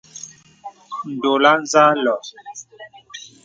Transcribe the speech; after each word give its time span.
Ndɔ̌là 1.11 1.51
zà 1.71 1.83
lɔ̄ɔ̄. 2.03 2.19